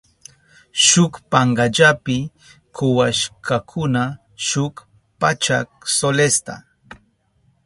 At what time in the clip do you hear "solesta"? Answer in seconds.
5.97-6.53